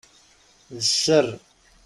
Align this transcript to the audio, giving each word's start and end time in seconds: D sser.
D 0.75 0.77
sser. 0.89 1.27